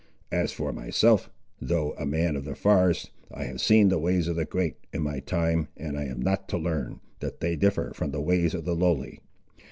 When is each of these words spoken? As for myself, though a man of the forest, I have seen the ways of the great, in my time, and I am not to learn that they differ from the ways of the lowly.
As 0.31 0.51
for 0.51 0.73
myself, 0.73 1.29
though 1.61 1.91
a 1.93 2.07
man 2.07 2.35
of 2.35 2.43
the 2.43 2.55
forest, 2.55 3.11
I 3.31 3.43
have 3.43 3.61
seen 3.61 3.89
the 3.89 3.99
ways 3.99 4.27
of 4.27 4.35
the 4.35 4.45
great, 4.45 4.77
in 4.91 5.03
my 5.03 5.19
time, 5.19 5.67
and 5.77 5.95
I 5.95 6.05
am 6.05 6.23
not 6.23 6.49
to 6.49 6.57
learn 6.57 7.01
that 7.19 7.39
they 7.39 7.55
differ 7.55 7.91
from 7.93 8.09
the 8.09 8.19
ways 8.19 8.55
of 8.55 8.65
the 8.65 8.73
lowly. 8.75 9.19